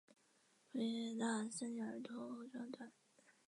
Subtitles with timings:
[0.71, 2.91] 维也纳森林儿童合唱团。